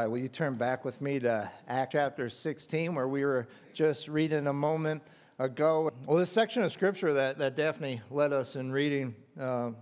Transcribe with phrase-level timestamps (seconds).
[0.00, 4.08] Right, will you turn back with me to Act chapter 16, where we were just
[4.08, 5.02] reading a moment
[5.38, 5.90] ago?
[6.06, 9.72] Well, this section of scripture that, that Daphne led us in reading uh,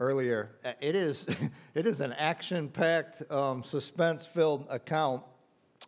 [0.00, 1.28] earlier, it is,
[1.76, 5.22] it is an action packed, um, suspense filled account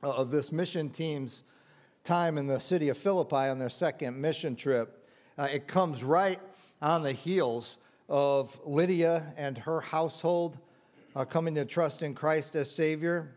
[0.05, 1.43] of this mission team's
[2.05, 5.09] time in the city of Philippi on their second mission trip.
[5.37, 6.39] Uh, it comes right
[6.81, 7.79] on the heels
[8.09, 10.59] of Lydia and her household
[11.15, 13.35] uh, coming to trust in Christ as Savior.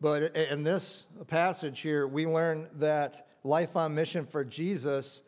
[0.00, 5.22] But in this passage here, we learn that life on mission for Jesus,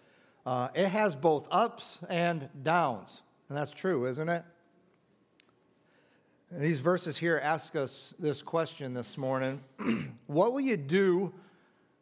[0.47, 3.23] uh, it has both ups and downs.
[3.49, 4.45] And that's true, isn't it?
[6.53, 9.61] And these verses here ask us this question this morning
[10.27, 11.33] What will you do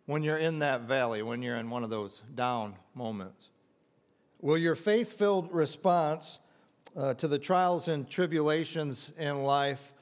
[0.07, 3.49] when you're in that valley, when you're in one of those down moments?
[4.41, 6.39] Will your faith filled response
[6.97, 9.93] uh, to the trials and tribulations in life,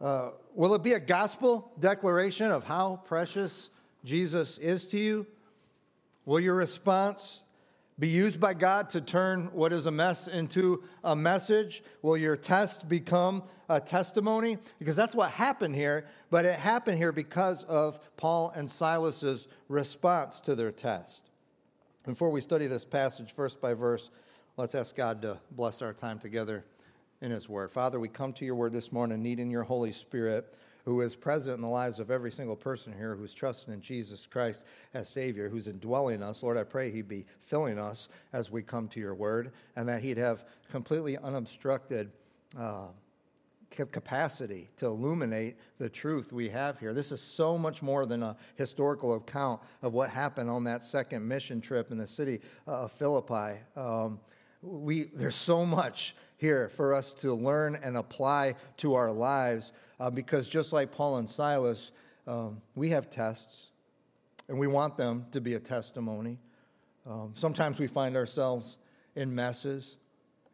[0.00, 3.70] uh, will it be a gospel declaration of how precious
[4.04, 5.26] Jesus is to you?
[6.24, 7.42] Will your response
[7.98, 11.82] be used by God to turn what is a mess into a message?
[12.02, 14.58] Will your test become a testimony?
[14.78, 20.40] Because that's what happened here, but it happened here because of Paul and Silas's response
[20.40, 21.30] to their test.
[22.04, 24.10] Before we study this passage verse by verse,
[24.58, 26.64] Let's ask God to bless our time together
[27.20, 27.70] in His Word.
[27.70, 30.54] Father, we come to your Word this morning, needing your Holy Spirit,
[30.84, 34.26] who is present in the lives of every single person here who's trusting in Jesus
[34.26, 36.42] Christ as Savior, who's indwelling us.
[36.42, 40.02] Lord, I pray He'd be filling us as we come to your Word, and that
[40.02, 42.10] He'd have completely unobstructed.
[42.56, 42.88] Uh,
[43.70, 46.94] capacity to illuminate the truth we have here.
[46.94, 51.26] This is so much more than a historical account of what happened on that second
[51.26, 53.58] mission trip in the city of Philippi.
[53.76, 54.18] Um,
[54.62, 60.10] we, there's so much here for us to learn and apply to our lives uh,
[60.10, 61.92] because just like Paul and Silas,
[62.26, 63.70] um, we have tests
[64.48, 66.38] and we want them to be a testimony.
[67.06, 68.78] Um, sometimes we find ourselves
[69.14, 69.96] in messes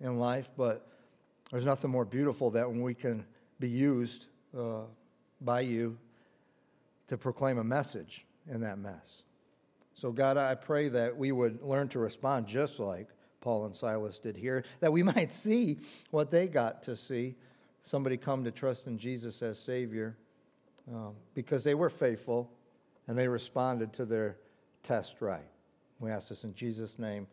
[0.01, 0.89] in life, but
[1.51, 3.25] there's nothing more beautiful than when we can
[3.59, 4.27] be used
[4.57, 4.83] uh,
[5.41, 5.99] by you
[7.09, 9.23] to proclaim a message in that mess.
[9.95, 13.09] So, God, I pray that we would learn to respond just like
[13.43, 15.79] Paul and Silas did here, that we might see
[16.11, 17.35] what they got to see
[17.83, 20.17] somebody come to trust in Jesus as Savior
[20.91, 22.51] um, because they were faithful
[23.07, 24.39] and they responded to their
[24.83, 25.49] test right.
[26.01, 27.27] We ask this in Jesus' name.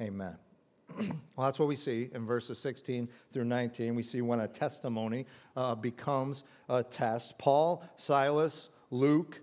[0.00, 0.36] Amen.
[0.98, 3.94] well, that's what we see in verses 16 through 19.
[3.94, 7.38] We see when a testimony uh, becomes a test.
[7.38, 9.40] Paul, Silas, Luke,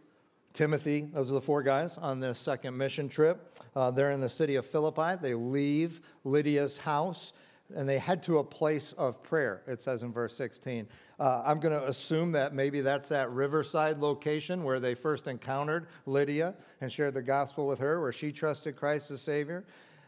[0.53, 3.59] Timothy, those are the four guys on this second mission trip.
[3.75, 5.17] Uh, they're in the city of Philippi.
[5.19, 7.33] They leave Lydia's house
[7.75, 10.87] and they head to a place of prayer, it says in verse 16.
[11.19, 15.87] Uh, I'm going to assume that maybe that's that riverside location where they first encountered
[16.05, 19.63] Lydia and shared the gospel with her, where she trusted Christ as Savior.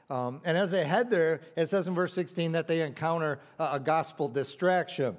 [0.09, 3.73] Um, and as they head there, it says in verse 16 that they encounter a,
[3.73, 5.17] a gospel distraction.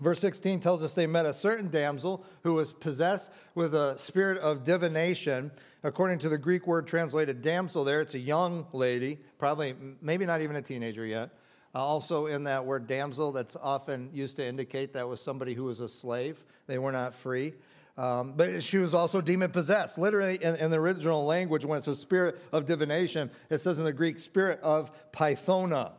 [0.00, 4.38] Verse 16 tells us they met a certain damsel who was possessed with a spirit
[4.38, 5.50] of divination.
[5.82, 10.40] According to the Greek word translated damsel, there, it's a young lady, probably, maybe not
[10.40, 11.30] even a teenager yet.
[11.74, 15.64] Uh, also, in that word damsel, that's often used to indicate that was somebody who
[15.64, 16.42] was a slave.
[16.66, 17.54] They were not free.
[17.96, 19.98] Um, but she was also demon possessed.
[19.98, 23.84] Literally, in, in, the original language, when it's a spirit of divination, it says in
[23.84, 25.92] the Greek, spirit of Pythona.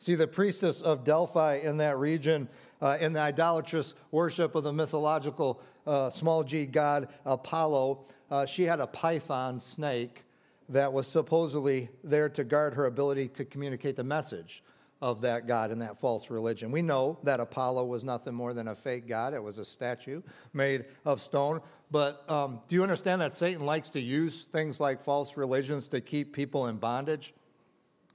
[0.00, 2.48] See, the priestess of Delphi in that region
[2.80, 8.62] uh, in the idolatrous worship of the mythological uh, small g god Apollo, uh, she
[8.62, 10.24] had a python snake
[10.70, 14.64] that was supposedly there to guard her ability to communicate the message
[15.02, 16.72] of that god and that false religion.
[16.72, 20.22] We know that Apollo was nothing more than a fake god, it was a statue
[20.54, 21.60] made of stone.
[21.90, 26.00] But um, do you understand that Satan likes to use things like false religions to
[26.00, 27.34] keep people in bondage?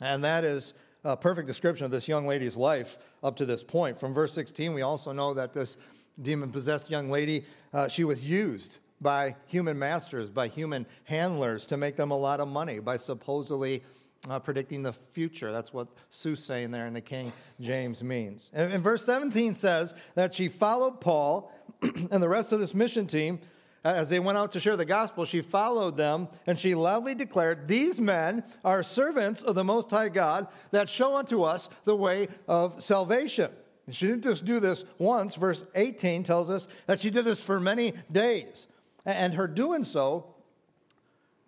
[0.02, 0.74] And that is
[1.06, 4.00] a perfect description of this young lady's life up to this point.
[4.00, 5.78] From verse 16, we also know that this
[6.22, 11.78] demon possessed young lady, uh, she was used by human masters, by human handlers to
[11.78, 13.84] make them a lot of money by supposedly
[14.30, 15.52] uh, predicting the future.
[15.52, 17.32] That's what soothsaying there in the King
[17.62, 18.50] James means.
[18.54, 21.52] And, and verse 17 says that she followed Paul
[21.82, 23.40] and the rest of this mission team
[23.86, 27.68] as they went out to share the gospel, she followed them and she loudly declared,
[27.68, 32.28] These men are servants of the Most High God that show unto us the way
[32.48, 33.52] of salvation.
[33.86, 35.36] And she didn't just do this once.
[35.36, 38.66] Verse 18 tells us that she did this for many days.
[39.06, 40.26] And her doing so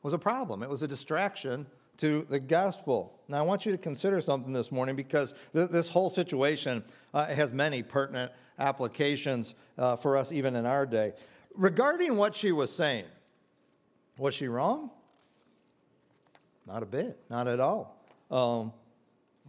[0.04, 1.66] was a problem, it was a distraction
[1.98, 3.12] to the gospel.
[3.28, 6.84] Now, I want you to consider something this morning because th- this whole situation
[7.16, 11.14] uh, has many pertinent applications uh, for us even in our day
[11.58, 13.06] regarding what she was saying,
[14.18, 14.92] was she wrong?
[16.66, 18.02] Not a bit, not at all.
[18.30, 18.74] Um,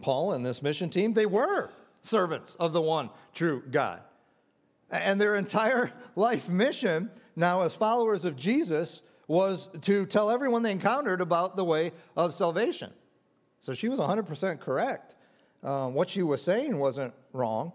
[0.01, 1.71] Paul and this mission team, they were
[2.03, 4.01] servants of the one true God.
[4.91, 10.73] And their entire life mission, now as followers of Jesus, was to tell everyone they
[10.73, 12.91] encountered about the way of salvation.
[13.61, 15.17] So she was 100% correct.
[15.63, 17.73] Um, what she was saying wasn't wrong.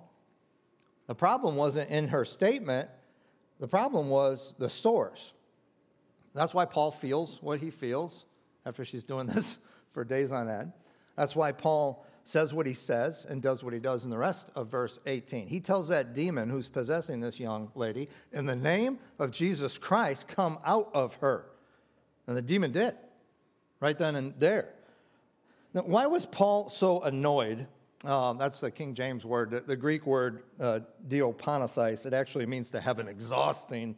[1.07, 2.89] The problem wasn't in her statement,
[3.63, 5.31] the problem was the source.
[6.33, 8.25] That's why Paul feels what he feels
[8.65, 9.57] after she's doing this
[9.93, 10.73] for days on end.
[11.15, 14.49] That's why Paul says what he says and does what he does in the rest
[14.53, 15.47] of verse 18.
[15.47, 20.27] He tells that demon who's possessing this young lady, in the name of Jesus Christ,
[20.27, 21.45] come out of her.
[22.27, 22.95] And the demon did,
[23.79, 24.73] right then and there.
[25.73, 27.67] Now, why was Paul so annoyed
[28.03, 29.51] um, that's the King James word.
[29.51, 33.95] The, the Greek word uh, it actually means to have an exhausting,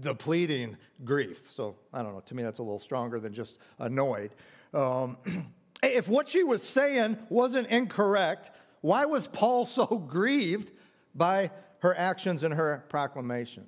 [0.00, 1.42] depleting grief.
[1.50, 4.30] So I don't know, to me that's a little stronger than just annoyed.
[4.72, 5.16] Um,
[5.82, 10.70] if what she was saying wasn't incorrect, why was Paul so grieved
[11.14, 11.50] by
[11.80, 13.66] her actions and her proclamation?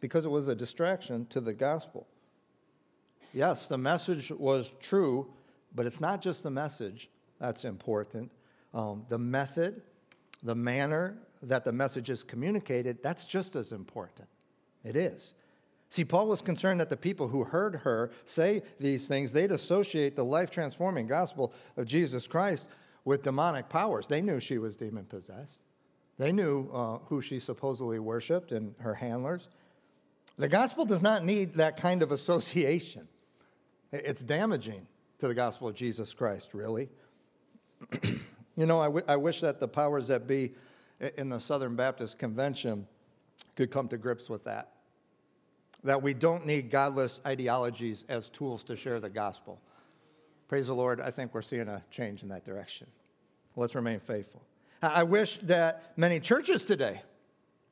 [0.00, 2.06] Because it was a distraction to the gospel.
[3.32, 5.32] Yes, the message was true,
[5.74, 7.08] but it's not just the message
[7.38, 8.30] that's important
[8.72, 9.82] um, the method,
[10.42, 14.28] the manner that the message is communicated, that's just as important.
[14.84, 15.34] It is.
[15.88, 20.14] See, Paul was concerned that the people who heard her say these things, they'd associate
[20.14, 22.66] the life transforming gospel of Jesus Christ
[23.04, 24.06] with demonic powers.
[24.06, 25.58] They knew she was demon possessed,
[26.16, 29.48] they knew uh, who she supposedly worshiped and her handlers.
[30.38, 33.08] The gospel does not need that kind of association,
[33.92, 34.86] it's damaging
[35.18, 36.88] to the gospel of Jesus Christ, really.
[38.60, 40.52] You know, I, w- I wish that the powers that be
[41.16, 42.86] in the Southern Baptist Convention
[43.56, 44.72] could come to grips with that.
[45.82, 49.62] That we don't need godless ideologies as tools to share the gospel.
[50.46, 52.86] Praise the Lord, I think we're seeing a change in that direction.
[53.56, 54.42] Let's remain faithful.
[54.82, 57.00] I wish that many churches today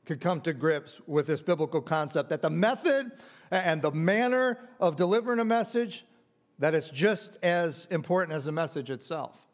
[0.07, 3.13] could come to grips with this biblical concept that the method
[3.51, 6.07] and the manner of delivering a message
[6.59, 9.48] that it's just as important as the message itself.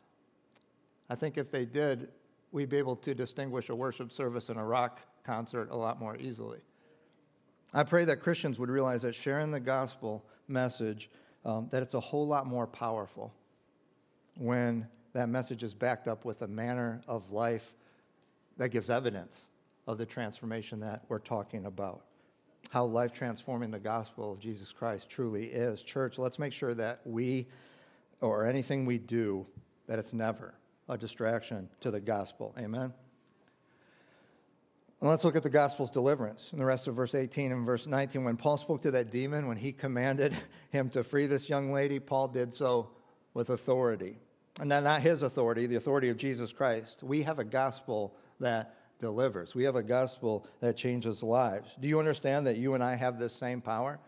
[1.15, 2.09] I think if they did,
[2.51, 6.17] we'd be able to distinguish a worship service and a rock concert a lot more
[6.17, 6.59] easily.
[7.73, 11.09] I pray that Christians would realize that sharing the gospel message,
[11.45, 13.33] um, that it's a whole lot more powerful
[14.39, 17.75] when that message is backed up with a manner of life
[18.57, 19.51] that gives evidence
[19.87, 22.07] of the transformation that we're talking about.
[22.71, 25.81] How life transforming the gospel of Jesus Christ truly is.
[25.81, 27.47] Church, let's make sure that we,
[28.21, 29.47] or anything we do,
[29.87, 30.55] that it's never
[30.89, 32.55] a distraction to the gospel.
[32.59, 32.93] Amen?
[35.01, 37.87] And let's look at the gospel's deliverance in the rest of verse 18 and verse
[37.87, 38.25] 19.
[38.25, 40.35] When Paul spoke to that demon, when he commanded
[40.71, 42.91] him to free this young lady, Paul did so
[43.35, 44.17] with authority.
[44.61, 47.03] And not his authority, the authority of Jesus Christ.
[47.03, 49.55] We have a gospel that delivers.
[49.55, 51.69] We have a gospel that changes lives.
[51.81, 53.99] Do you understand that you and I have this same power?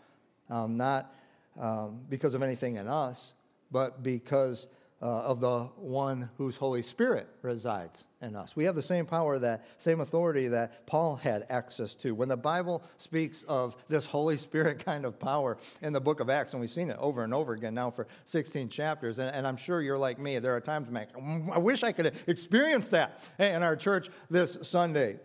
[0.49, 1.13] Um, not
[1.61, 3.35] um, because of anything in us,
[3.73, 4.69] but because
[5.03, 8.57] uh, of the one whose Holy Spirit resides in us.
[8.57, 12.15] We have the same power, that same authority that Paul had access to.
[12.15, 16.31] When the Bible speaks of this Holy Spirit kind of power in the book of
[16.31, 19.47] Acts, and we've seen it over and over again now for 16 chapters, and, and
[19.47, 20.39] I'm sure you're like me.
[20.39, 25.19] There are times when I wish I could experience that in our church this Sunday.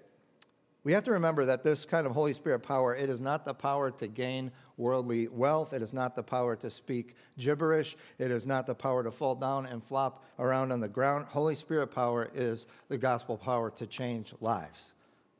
[0.83, 3.53] We have to remember that this kind of Holy Spirit power, it is not the
[3.53, 5.73] power to gain worldly wealth.
[5.73, 7.95] It is not the power to speak gibberish.
[8.17, 11.27] It is not the power to fall down and flop around on the ground.
[11.29, 14.93] Holy Spirit power is the gospel power to change lives.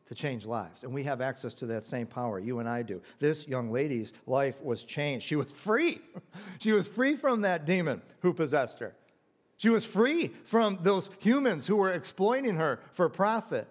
[0.05, 0.83] To change lives.
[0.83, 2.37] And we have access to that same power.
[2.39, 3.01] You and I do.
[3.17, 5.25] This young lady's life was changed.
[5.25, 6.01] She was free.
[6.59, 8.93] she was free from that demon who possessed her.
[9.57, 13.67] She was free from those humans who were exploiting her for profit.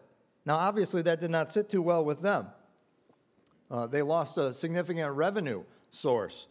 [0.47, 2.47] Now, obviously, that did not sit too well with them.
[3.71, 6.49] Uh, they lost a significant revenue source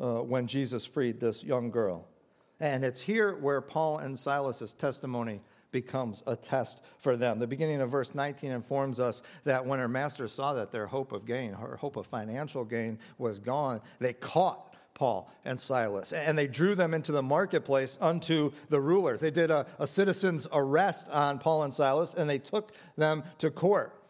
[0.00, 2.06] uh, when Jesus freed this young girl.
[2.60, 5.40] And it's here where Paul and Silas's testimony
[5.72, 7.40] becomes a test for them.
[7.40, 11.10] The beginning of verse 19 informs us that when her master saw that their hope
[11.10, 16.38] of gain, her hope of financial gain was gone, they caught Paul and Silas and
[16.38, 19.20] they drew them into the marketplace unto the rulers.
[19.20, 23.50] They did a, a citizen's arrest on Paul and Silas and they took them to
[23.50, 24.00] court.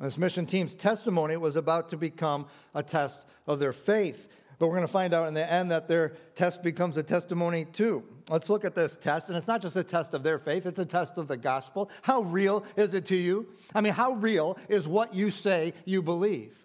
[0.00, 4.28] This mission team's testimony was about to become a test of their faith.
[4.58, 7.66] But we're going to find out in the end that their test becomes a testimony
[7.66, 8.02] too.
[8.30, 9.28] Let's look at this test.
[9.28, 11.90] And it's not just a test of their faith, it's a test of the gospel.
[12.02, 13.46] How real is it to you?
[13.74, 16.56] I mean, how real is what you say you believe?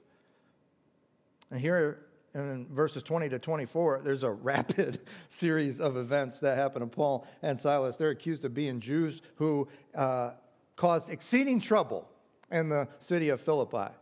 [1.51, 2.04] And here
[2.35, 4.99] in verses 20 to 24, there's a rapid
[5.29, 7.97] series of events that happen to Paul and Silas.
[7.97, 10.31] They're accused of being Jews who uh,
[10.75, 12.07] caused exceeding trouble
[12.51, 13.93] in the city of Philippi.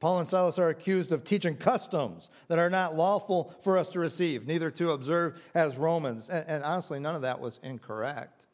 [0.00, 4.00] Paul and Silas are accused of teaching customs that are not lawful for us to
[4.00, 6.28] receive, neither to observe as Romans.
[6.28, 8.46] And, and, honestly, none of that was incorrect.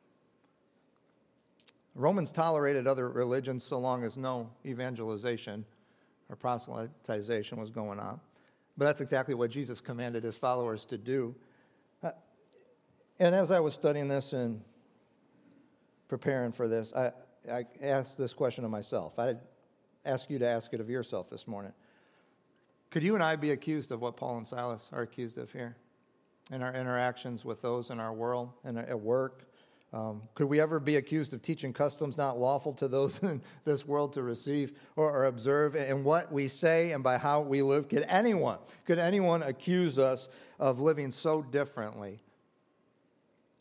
[1.95, 5.65] Romans tolerated other religions so long as no evangelization
[6.29, 8.21] or proselytization was going on.
[8.77, 11.35] But that's exactly what Jesus commanded his followers to do.
[12.03, 14.63] And as I was studying this and
[16.09, 17.13] preparing for this, I,
[17.51, 19.19] I asked this question of myself.
[19.19, 19.35] I
[20.07, 21.73] ask you to ask it of yourself this morning.
[22.91, 25.77] Could you and I be accused of what Paul and Silas are accused of here
[26.51, 29.45] in our interactions with those in our world and at work?
[29.93, 33.87] Um, could we ever be accused of teaching customs not lawful to those in this
[33.87, 35.75] world to receive or, or observe?
[35.75, 40.29] And what we say and by how we live, could anyone, could anyone accuse us
[40.59, 42.19] of living so differently?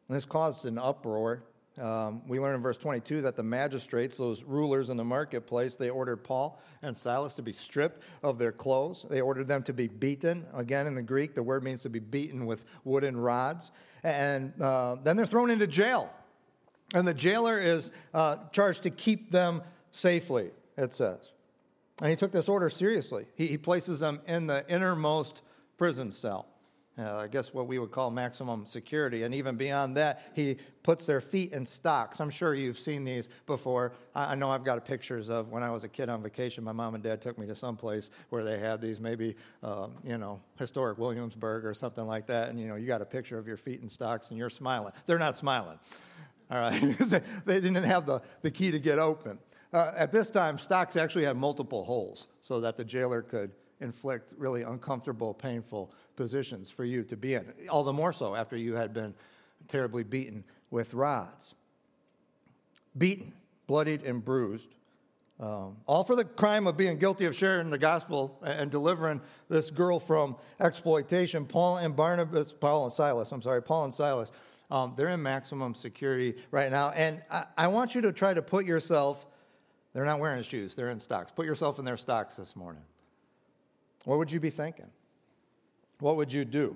[0.08, 1.44] And this caused an uproar
[1.80, 5.90] um, we learn in verse 22 that the magistrates, those rulers in the marketplace, they
[5.90, 9.06] ordered Paul and Silas to be stripped of their clothes.
[9.10, 10.46] They ordered them to be beaten.
[10.54, 13.72] Again, in the Greek, the word means to be beaten with wooden rods.
[14.04, 16.10] And uh, then they're thrown into jail.
[16.94, 21.20] And the jailer is uh, charged to keep them safely, it says.
[22.02, 23.26] And he took this order seriously.
[23.36, 25.42] He, he places them in the innermost
[25.78, 26.48] prison cell
[27.00, 29.24] uh, I guess what we would call maximum security.
[29.24, 32.20] And even beyond that, he puts their feet in stocks.
[32.20, 33.94] I'm sure you've seen these before.
[34.14, 36.64] I, I know I've got pictures of when I was a kid on vacation.
[36.64, 39.88] My mom and dad took me to some place where they had these, maybe, uh,
[40.04, 42.50] you know, historic Williamsburg or something like that.
[42.50, 44.92] And, you know, you got a picture of your feet in stocks and you're smiling.
[45.06, 45.80] They're not smiling.
[46.50, 46.98] All right.
[47.46, 49.38] they didn't have the, the key to get open.
[49.72, 53.52] Uh, at this time, stocks actually had multiple holes so that the jailer could
[53.82, 58.58] inflict really uncomfortable, painful positions for you to be in, all the more so after
[58.58, 59.14] you had been
[59.68, 61.54] terribly beaten with rods.
[62.98, 63.32] Beaten,
[63.68, 64.70] bloodied, and bruised.
[65.40, 69.70] Um, all for the crime of being guilty of sharing the gospel and delivering this
[69.70, 71.46] girl from exploitation.
[71.46, 74.32] Paul and Barnabas, Paul and Silas, I'm sorry, Paul and Silas,
[74.72, 76.90] um, they're in maximum security right now.
[76.92, 79.26] And I, I want you to try to put yourself,
[79.94, 81.32] they're not wearing shoes, they're in stocks.
[81.32, 82.84] Put yourself in their stocks this morning.
[84.06, 84.90] What would you be thinking?
[86.00, 86.76] What would you do?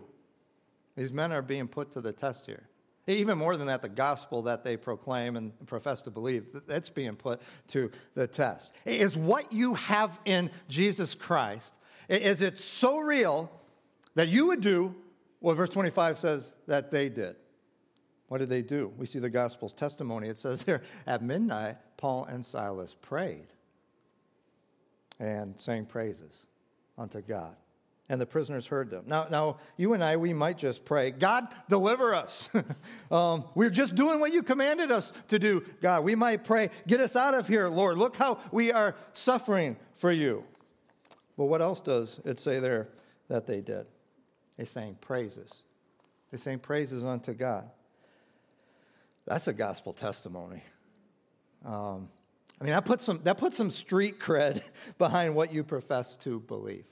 [0.96, 2.68] These men are being put to the test here.
[3.06, 7.16] Even more than that, the gospel that they proclaim and profess to believe, that's being
[7.16, 8.72] put to the test.
[8.86, 11.74] Is what you have in Jesus Christ,
[12.08, 13.52] is it so real
[14.16, 14.96] that you would do
[15.40, 17.36] what verse 25 says that they did?
[18.28, 18.92] What did they do?
[18.98, 20.28] We see the gospel's testimony.
[20.28, 23.48] It says there, at midnight, Paul and Silas prayed
[25.20, 26.48] and sang praises
[26.98, 27.56] unto God.
[28.10, 29.06] And the prisoners heard them.
[29.08, 32.50] Now, now you and I, we might just pray, God, deliver us.
[33.12, 36.04] um, we're just doing what you commanded us to do, God.
[36.04, 37.98] We might pray, get us out of here, Lord.
[37.98, 40.44] Look how we are suffering for you.
[41.38, 42.90] But what else does it say there
[43.30, 43.86] that they did?
[44.58, 45.50] They sang praises.
[46.30, 47.70] They sang praises unto God.
[49.26, 50.62] That's a gospel testimony.
[51.66, 52.10] Um,
[52.60, 54.62] I mean, that puts some, that puts some street cred
[54.98, 56.86] behind what you profess to believe.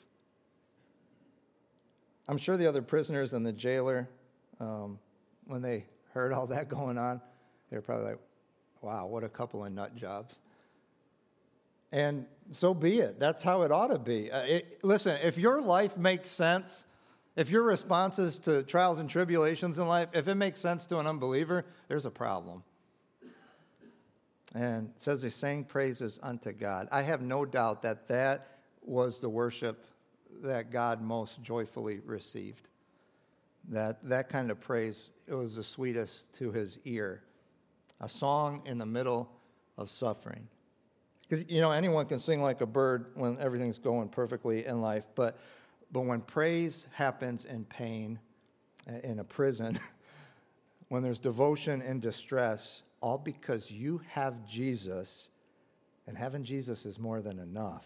[2.27, 4.07] I'm sure the other prisoners and the jailer,
[4.59, 4.99] um,
[5.45, 7.21] when they heard all that going on,
[7.69, 8.19] they were probably like,
[8.81, 10.37] wow, what a couple of nut jobs.
[11.91, 13.19] And so be it.
[13.19, 14.31] That's how it ought to be.
[14.31, 16.85] Uh, it, listen, if your life makes sense,
[17.35, 21.07] if your responses to trials and tribulations in life, if it makes sense to an
[21.07, 22.63] unbeliever, there's a problem
[24.53, 26.87] and says they sang praises unto God.
[26.91, 29.85] I have no doubt that that was the worship
[30.43, 32.67] that God most joyfully received.
[33.69, 37.21] That that kind of praise it was the sweetest to his ear.
[38.01, 39.29] A song in the middle
[39.77, 40.47] of suffering.
[41.21, 45.05] Because you know anyone can sing like a bird when everything's going perfectly in life,
[45.15, 45.37] but
[45.91, 48.19] but when praise happens in pain,
[48.89, 49.79] uh, in a prison,
[50.89, 55.29] when there's devotion and distress, all because you have Jesus,
[56.07, 57.85] and having Jesus is more than enough.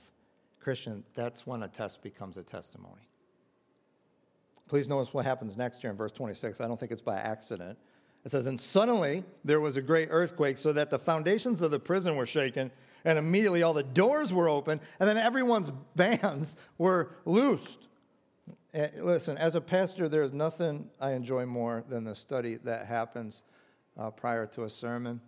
[0.60, 3.08] Christian, that's when a test becomes a testimony.
[4.68, 6.60] Please notice what happens next here in verse 26.
[6.60, 7.78] I don't think it's by accident.
[8.26, 11.80] It says, And suddenly there was a great earthquake, so that the foundations of the
[11.80, 12.72] prison were shaken,
[13.04, 17.88] and immediately all the doors were open, and then everyone's bands were loosed.
[18.75, 22.86] And eh, listen, as a pastor, there's nothing I enjoy more than the study that
[22.88, 23.41] happens
[23.98, 25.22] uh, prior to a sermon.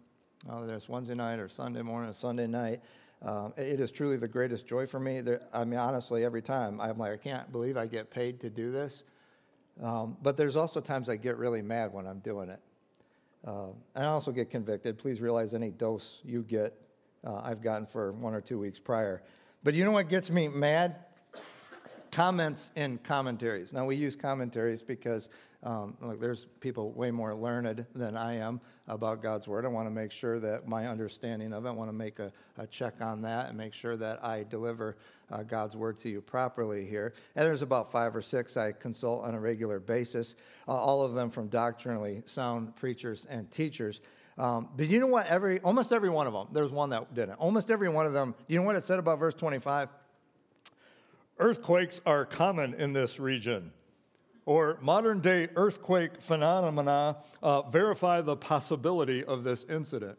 [0.50, 2.82] Uh, there's Wednesday night or Sunday morning or Sunday night.
[3.22, 5.22] Um, it is truly the greatest joy for me.
[5.22, 8.50] There, I mean, honestly, every time I'm like, I can't believe I get paid to
[8.50, 9.04] do this.
[9.82, 12.60] Um, but there's also times I get really mad when I'm doing it.
[13.48, 14.98] Uh, and I also get convicted.
[14.98, 16.74] Please realize any dose you get,
[17.26, 19.24] uh, I've gotten for one or two weeks prior.
[19.64, 20.98] But you know what gets me mad?
[22.18, 23.72] Comments in commentaries.
[23.72, 25.30] Now, we use commentaries because
[25.62, 29.66] um, look, there's people way more learned than I am about God's Word.
[29.66, 32.32] I want to make sure that my understanding of it, I want to make a,
[32.58, 34.98] a check on that and make sure that I deliver
[35.32, 37.14] uh, God's Word to you properly here.
[37.36, 40.34] And there's about five or six I consult on a regular basis,
[40.68, 44.02] uh, all of them from doctrinally sound preachers and teachers.
[44.40, 45.28] Um, but you know what?
[45.28, 46.48] Every almost every one of them.
[46.52, 47.36] There's one that didn't.
[47.36, 48.34] Almost every one of them.
[48.48, 49.90] You know what it said about verse 25?
[51.40, 53.72] Earthquakes are common in this region
[54.48, 60.18] or modern day earthquake phenomena uh, verify the possibility of this incident.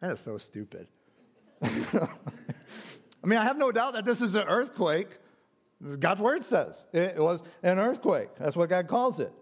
[0.00, 0.86] That is so stupid.
[1.62, 5.08] I mean, I have no doubt that this is an earthquake.
[5.98, 8.28] God's word says it was an earthquake.
[8.38, 9.32] That's what God calls it.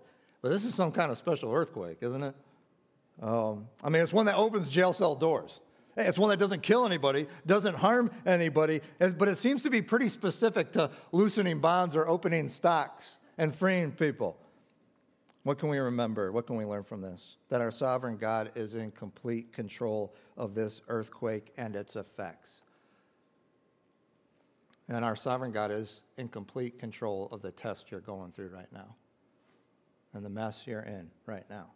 [0.41, 2.35] But this is some kind of special earthquake, isn't it?
[3.21, 5.61] Um, I mean, it's one that opens jail cell doors.
[5.97, 10.09] It's one that doesn't kill anybody, doesn't harm anybody, but it seems to be pretty
[10.09, 14.37] specific to loosening bonds or opening stocks and freeing people.
[15.45, 16.33] What can we remember?
[16.33, 17.37] What can we learn from this?
[17.49, 22.63] That our sovereign God is in complete control of this earthquake and its effects.
[24.89, 28.73] And our sovereign God is in complete control of the test you're going through right
[28.73, 28.97] now
[30.15, 31.71] and the mess you're in right now.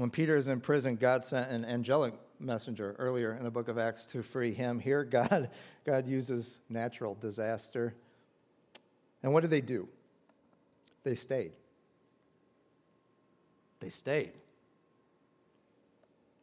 [0.00, 3.76] When Peter is in prison, God sent an angelic messenger earlier in the book of
[3.76, 4.78] Acts to free him.
[4.78, 5.50] Here, God,
[5.84, 7.92] God uses natural disaster.
[9.22, 9.86] And what did they do?
[11.04, 11.52] They stayed.
[13.80, 14.32] They stayed.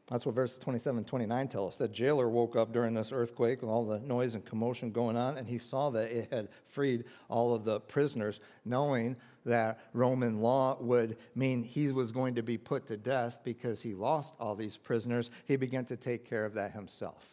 [0.06, 1.78] That's what verses 27 and 29 tell us.
[1.78, 5.36] The jailer woke up during this earthquake with all the noise and commotion going on,
[5.36, 9.16] and he saw that it had freed all of the prisoners, knowing
[9.48, 13.94] that Roman law would mean he was going to be put to death because he
[13.94, 15.30] lost all these prisoners.
[15.46, 17.26] He began to take care of that himself.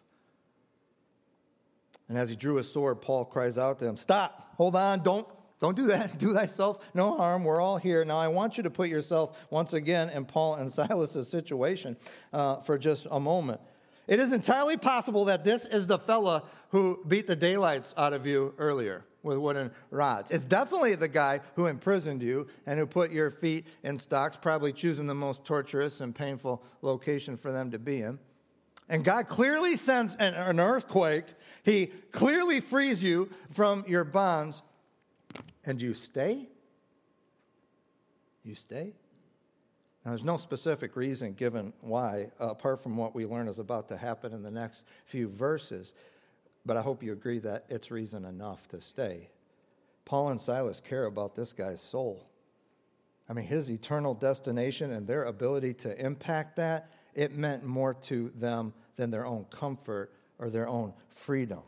[2.09, 5.27] And as he drew his sword, Paul cries out to him, Stop, hold on, don't
[5.61, 6.19] don't do that.
[6.19, 7.43] Do thyself no harm.
[7.43, 8.05] We're all here.
[8.05, 11.97] Now, I want you to put yourself once again in Paul and Silas's situation
[12.35, 13.63] uh, for just a moment.
[14.07, 18.27] It is entirely possible that this is the fella who beat the daylights out of
[18.27, 20.31] you earlier with wooden rods.
[20.31, 24.73] It's definitely the guy who imprisoned you and who put your feet in stocks, probably
[24.73, 28.19] choosing the most torturous and painful location for them to be in.
[28.89, 31.25] And God clearly sends an, an earthquake.
[31.63, 34.63] He clearly frees you from your bonds
[35.65, 36.49] and you stay?
[38.45, 38.93] You stay?
[40.05, 43.97] Now, there's no specific reason given why, apart from what we learn is about to
[43.97, 45.95] happen in the next few verses,
[46.67, 49.29] but I hope you agree that it's reason enough to stay.
[50.05, 52.27] Paul and Silas care about this guy's soul.
[53.29, 58.31] I mean, his eternal destination and their ability to impact that, it meant more to
[58.35, 61.63] them than their own comfort or their own freedom.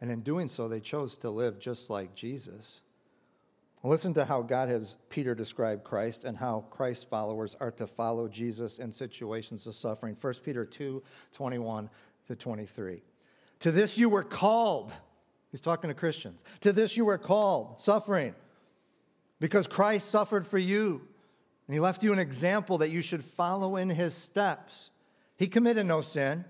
[0.00, 2.82] And in doing so, they chose to live just like Jesus.
[3.84, 8.28] Listen to how God has Peter described Christ and how Christ followers are to follow
[8.28, 10.16] Jesus in situations of suffering.
[10.20, 11.02] 1 Peter 2
[11.32, 11.88] 21
[12.26, 13.02] to 23.
[13.60, 14.92] To this you were called.
[15.50, 16.44] He's talking to Christians.
[16.60, 18.34] To this you were called, suffering,
[19.40, 21.02] because Christ suffered for you.
[21.66, 24.90] And he left you an example that you should follow in his steps.
[25.36, 26.44] He committed no sin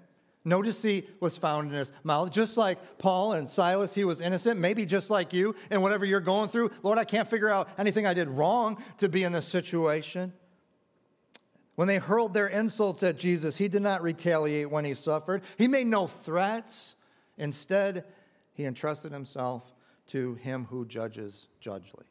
[0.49, 2.31] no deceit was found in his mouth.
[2.31, 6.21] Just like Paul and Silas, he was innocent, maybe just like you, and whatever you're
[6.21, 9.47] going through, Lord, I can't figure out anything I did wrong to be in this
[9.47, 10.33] situation.
[11.75, 15.43] When they hurled their insults at Jesus, he did not retaliate when he suffered.
[15.59, 16.97] He made no threats.
[17.39, 18.05] Instead,
[18.53, 19.73] he entrusted himself
[20.09, 22.05] to him who judges judgely,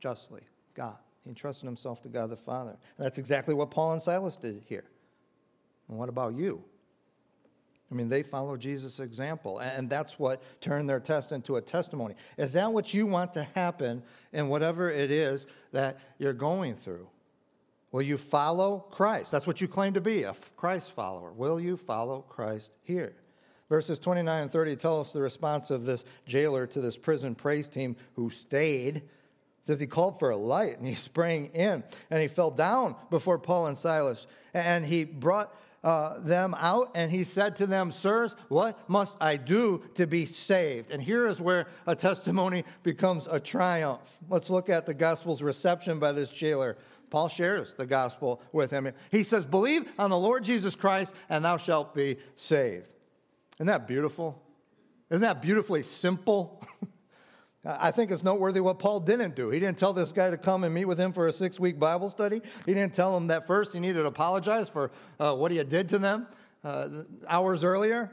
[0.00, 0.42] justly,
[0.74, 0.96] God.
[1.24, 2.70] He entrusted himself to God the Father.
[2.70, 4.84] And that's exactly what Paul and Silas did here.
[5.88, 6.62] And what about you?
[7.90, 12.14] I mean, they follow Jesus' example, and that's what turned their test into a testimony.
[12.38, 17.06] Is that what you want to happen in whatever it is that you're going through?
[17.92, 19.30] Will you follow Christ?
[19.30, 21.32] That's what you claim to be, a Christ follower.
[21.32, 23.14] Will you follow Christ here?
[23.72, 27.70] Verses 29 and 30 tell us the response of this jailer to this prison praise
[27.70, 28.96] team who stayed.
[28.96, 29.04] It
[29.62, 33.38] says he called for a light and he sprang in and he fell down before
[33.38, 34.26] Paul and Silas.
[34.52, 39.38] And he brought uh, them out and he said to them, Sirs, what must I
[39.38, 40.90] do to be saved?
[40.90, 44.18] And here is where a testimony becomes a triumph.
[44.28, 46.76] Let's look at the gospel's reception by this jailer.
[47.08, 48.92] Paul shares the gospel with him.
[49.10, 52.92] He says, Believe on the Lord Jesus Christ, and thou shalt be saved.
[53.58, 54.42] Isn't that beautiful?
[55.10, 56.66] Isn't that beautifully simple?
[57.64, 59.50] I think it's noteworthy what Paul didn't do.
[59.50, 61.78] He didn't tell this guy to come and meet with him for a six week
[61.78, 62.42] Bible study.
[62.66, 65.68] He didn't tell him that first he needed to apologize for uh, what he had
[65.68, 66.26] did to them
[66.64, 66.88] uh,
[67.28, 68.10] hours earlier.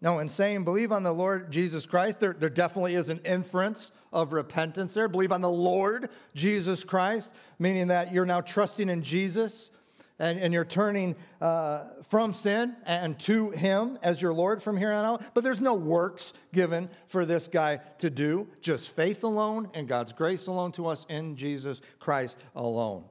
[0.00, 3.90] No, in saying believe on the Lord Jesus Christ, there, there definitely is an inference
[4.12, 5.08] of repentance there.
[5.08, 9.70] Believe on the Lord Jesus Christ, meaning that you're now trusting in Jesus
[10.18, 14.92] and, and you're turning uh, from sin and to Him as your Lord from here
[14.92, 15.34] on out.
[15.34, 20.12] But there's no works given for this guy to do, just faith alone and God's
[20.12, 23.04] grace alone to us in Jesus Christ alone.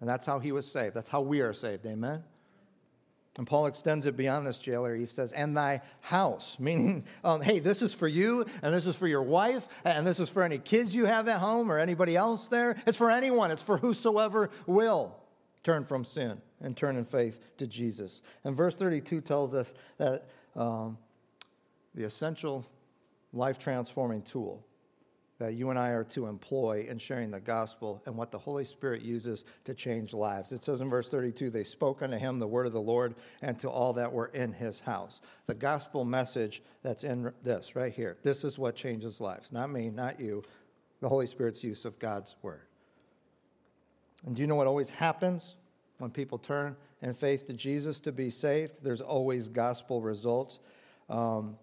[0.00, 0.94] And that's how he was saved.
[0.94, 1.86] That's how we are saved.
[1.86, 2.22] Amen?
[3.38, 4.94] And Paul extends it beyond this jailer.
[4.94, 8.96] He says, and thy house, meaning, um, hey, this is for you, and this is
[8.96, 12.14] for your wife, and this is for any kids you have at home or anybody
[12.14, 12.76] else there.
[12.86, 15.16] It's for anyone, it's for whosoever will
[15.66, 18.22] turn from sin and turn in faith to Jesus.
[18.44, 20.96] And verse 32 tells us that um,
[21.92, 22.64] the essential
[23.32, 24.64] life transforming tool
[25.38, 28.64] that you and I are to employ in sharing the gospel and what the Holy
[28.64, 30.52] Spirit uses to change lives.
[30.52, 33.58] It says in verse 32 they spoke unto him the word of the Lord and
[33.58, 35.20] to all that were in his house.
[35.46, 38.16] The gospel message that's in this right here.
[38.22, 39.50] This is what changes lives.
[39.50, 40.44] Not me, not you.
[41.00, 42.62] The Holy Spirit's use of God's word.
[44.26, 45.56] And do you know what always happens
[45.98, 48.72] when people turn in faith to Jesus to be saved?
[48.82, 50.58] There's always gospel results.
[51.08, 51.56] Um,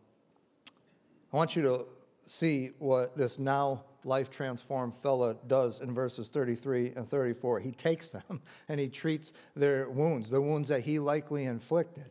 [1.31, 1.85] I want you to
[2.25, 7.59] see what this now life transformed fella does in verses 33 and 34.
[7.59, 12.09] He takes them and he treats their wounds, the wounds that he likely inflicted.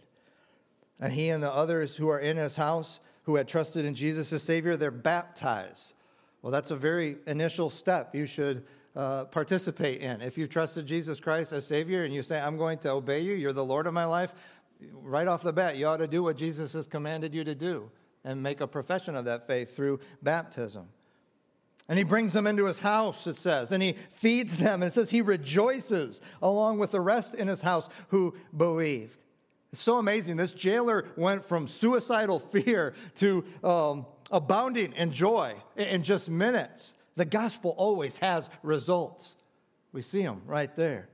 [1.01, 4.33] And he and the others who are in his house who had trusted in Jesus
[4.33, 5.95] as Savior, they're baptized.
[6.43, 10.21] Well, that's a very initial step you should uh, participate in.
[10.21, 13.35] If you've trusted Jesus Christ as Savior and you say, I'm going to obey you,
[13.35, 14.35] you're the Lord of my life,
[14.93, 17.91] right off the bat, you ought to do what Jesus has commanded you to do
[18.25, 20.87] and make a profession of that faith through baptism.
[21.89, 24.83] And he brings them into his house, it says, and he feeds them.
[24.83, 29.19] And it says he rejoices along with the rest in his house who believed.
[29.73, 30.37] It's so amazing.
[30.37, 36.95] This jailer went from suicidal fear to um, abounding in joy in just minutes.
[37.15, 39.37] The gospel always has results.
[39.93, 41.09] We see them right there.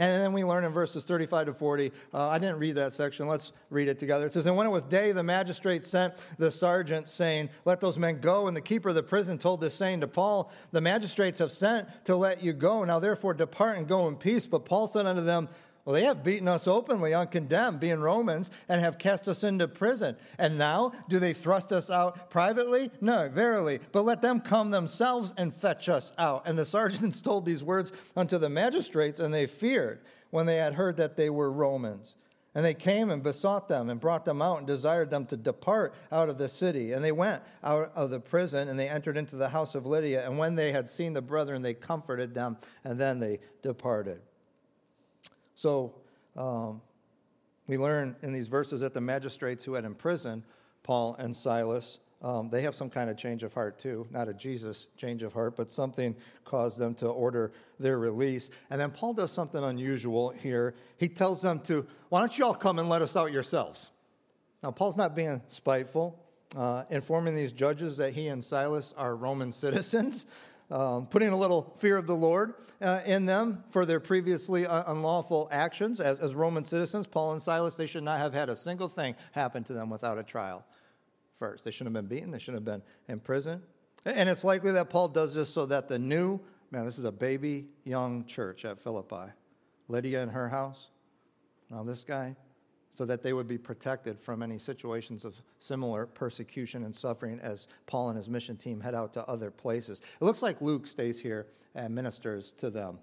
[0.00, 1.92] And then we learn in verses 35 to 40.
[2.14, 3.26] Uh, I didn't read that section.
[3.28, 4.24] Let's read it together.
[4.24, 7.98] It says, And when it was day, the magistrate sent the sergeant, saying, Let those
[7.98, 8.48] men go.
[8.48, 11.86] And the keeper of the prison told this saying to Paul, The magistrates have sent
[12.06, 12.82] to let you go.
[12.82, 14.46] Now therefore depart and go in peace.
[14.46, 15.50] But Paul said unto them,
[15.90, 20.14] well, they have beaten us openly, uncondemned, being Romans, and have cast us into prison.
[20.38, 22.92] And now, do they thrust us out privately?
[23.00, 23.80] No, verily.
[23.90, 26.44] But let them come themselves and fetch us out.
[26.46, 29.98] And the sergeants told these words unto the magistrates, and they feared
[30.30, 32.14] when they had heard that they were Romans.
[32.54, 35.92] And they came and besought them and brought them out and desired them to depart
[36.12, 36.92] out of the city.
[36.92, 40.24] And they went out of the prison and they entered into the house of Lydia.
[40.24, 44.20] And when they had seen the brethren, they comforted them, and then they departed.
[45.60, 45.92] So
[46.38, 46.80] um,
[47.66, 50.42] we learn in these verses that the magistrates who had imprisoned
[50.82, 54.06] Paul and Silas, um, they have some kind of change of heart too.
[54.10, 58.48] Not a Jesus change of heart, but something caused them to order their release.
[58.70, 60.74] And then Paul does something unusual here.
[60.96, 63.90] He tells them to, why don't you all come and let us out yourselves?
[64.62, 66.18] Now, Paul's not being spiteful,
[66.56, 70.24] uh, informing these judges that he and Silas are Roman citizens
[70.70, 75.48] um, putting a little fear of the Lord uh, in them for their previously unlawful
[75.50, 77.06] actions as, as Roman citizens.
[77.06, 80.18] Paul and Silas, they should not have had a single thing happen to them without
[80.18, 80.64] a trial
[81.38, 81.64] first.
[81.64, 83.62] They shouldn't have been beaten, they shouldn't have been in prison.
[84.04, 87.12] And it's likely that Paul does this so that the new, man, this is a
[87.12, 89.32] baby young church at Philippi.
[89.88, 90.88] Lydia in her house.
[91.68, 92.36] Now, this guy,
[92.94, 97.68] so that they would be protected from any situations of similar persecution and suffering as
[97.86, 100.00] Paul and his mission team head out to other places.
[100.20, 102.98] It looks like Luke stays here and ministers to them.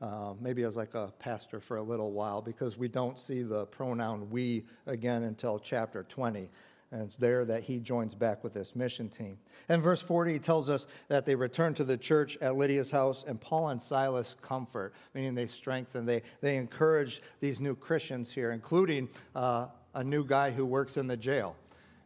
[0.00, 3.64] Uh, maybe as like a pastor for a little while because we don't see the
[3.66, 6.50] pronoun we again until chapter 20.
[6.94, 9.36] And it's there that he joins back with this mission team.
[9.68, 13.40] And verse 40 tells us that they return to the church at Lydia's house, and
[13.40, 19.08] Paul and Silas comfort, meaning they strengthen, they, they encourage these new Christians here, including
[19.34, 21.56] uh, a new guy who works in the jail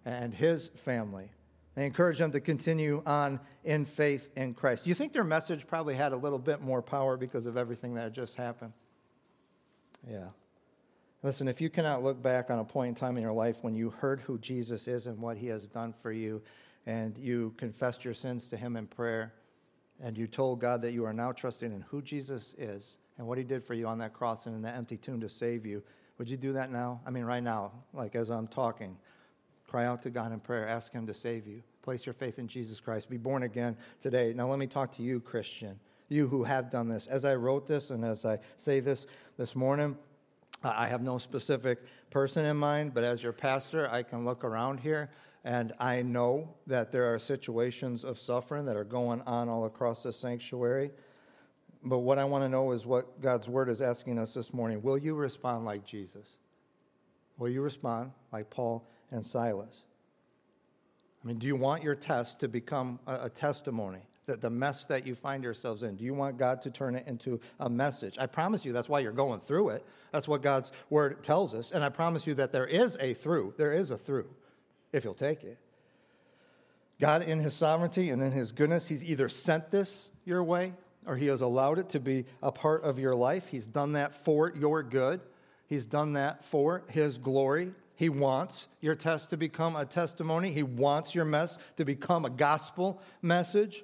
[0.06, 1.30] and his family.
[1.74, 4.84] They encourage them to continue on in faith in Christ.
[4.84, 7.92] Do you think their message probably had a little bit more power because of everything
[7.96, 8.72] that had just happened?
[10.08, 10.28] Yeah.
[11.22, 13.74] Listen, if you cannot look back on a point in time in your life when
[13.74, 16.40] you heard who Jesus is and what he has done for you,
[16.86, 19.34] and you confessed your sins to him in prayer,
[20.00, 23.36] and you told God that you are now trusting in who Jesus is and what
[23.36, 25.82] he did for you on that cross and in that empty tomb to save you,
[26.18, 27.00] would you do that now?
[27.04, 28.96] I mean, right now, like as I'm talking.
[29.66, 30.66] Cry out to God in prayer.
[30.66, 31.62] Ask him to save you.
[31.82, 33.10] Place your faith in Jesus Christ.
[33.10, 34.32] Be born again today.
[34.34, 35.78] Now, let me talk to you, Christian,
[36.08, 37.06] you who have done this.
[37.06, 39.96] As I wrote this and as I say this this morning,
[40.62, 41.78] I have no specific
[42.10, 45.10] person in mind, but as your pastor, I can look around here
[45.44, 50.02] and I know that there are situations of suffering that are going on all across
[50.02, 50.90] the sanctuary.
[51.84, 54.82] But what I want to know is what God's word is asking us this morning.
[54.82, 56.38] Will you respond like Jesus?
[57.38, 59.84] Will you respond like Paul and Silas?
[61.22, 64.07] I mean, do you want your test to become a, a testimony?
[64.28, 65.96] That the mess that you find yourselves in?
[65.96, 68.16] Do you want God to turn it into a message?
[68.18, 69.84] I promise you that's why you're going through it.
[70.12, 71.72] That's what God's word tells us.
[71.72, 73.54] And I promise you that there is a through.
[73.56, 74.28] There is a through
[74.92, 75.58] if you'll take it.
[77.00, 80.72] God, in his sovereignty and in his goodness, he's either sent this your way
[81.06, 83.48] or he has allowed it to be a part of your life.
[83.48, 85.20] He's done that for your good,
[85.66, 87.72] he's done that for his glory.
[87.94, 90.52] He wants your test to become a testimony.
[90.52, 93.82] He wants your mess to become a gospel message.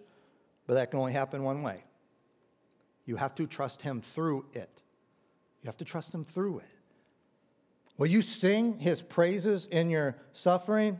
[0.66, 1.84] But that can only happen one way.
[3.06, 4.82] You have to trust Him through it.
[5.62, 6.68] You have to trust Him through it.
[7.96, 10.98] Will you sing His praises in your suffering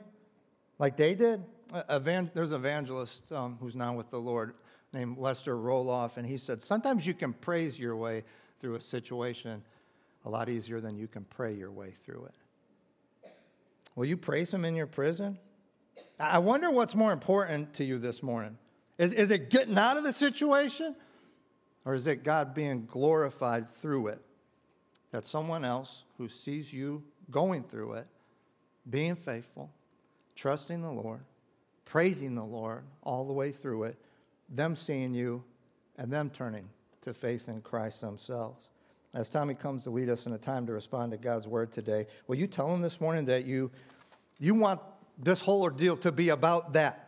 [0.78, 1.42] like they did?
[1.88, 4.54] There's an evangelist um, who's now with the Lord
[4.92, 8.22] named Lester Roloff, and he said, Sometimes you can praise your way
[8.60, 9.62] through a situation
[10.24, 13.30] a lot easier than you can pray your way through it.
[13.96, 15.38] Will you praise Him in your prison?
[16.18, 18.56] I wonder what's more important to you this morning
[18.98, 20.94] is, is it getting out of the situation?
[21.84, 24.20] Or is it God being glorified through it?
[25.10, 28.06] That someone else who sees you going through it,
[28.88, 29.70] being faithful,
[30.34, 31.20] trusting the Lord,
[31.84, 33.98] praising the Lord all the way through it,
[34.48, 35.42] them seeing you,
[35.96, 36.68] and them turning
[37.02, 38.68] to faith in Christ themselves.
[39.14, 42.06] As Tommy comes to lead us in a time to respond to God's word today,
[42.26, 43.70] will you tell him this morning that you,
[44.40, 44.80] you want
[45.18, 47.03] this whole ordeal to be about that?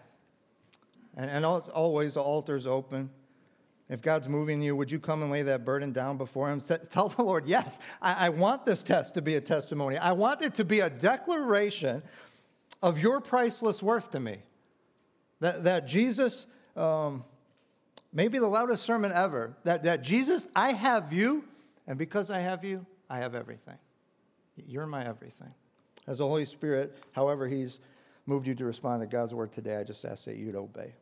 [1.17, 3.11] And, and always the altar's open.
[3.89, 6.61] If God's moving you, would you come and lay that burden down before Him?
[6.91, 9.97] Tell the Lord, yes, I, I want this test to be a testimony.
[9.97, 12.03] I want it to be a declaration
[12.83, 14.39] of your priceless worth to me.
[15.41, 17.25] That, that Jesus, um,
[18.13, 21.45] maybe the loudest sermon ever, that, that Jesus, I have you,
[21.87, 23.79] and because I have you, I have everything.
[24.67, 25.55] You're my everything.
[26.09, 27.79] As the Holy Spirit, however, He's
[28.27, 30.93] moved you to respond to God's word today, I just ask that you'd obey.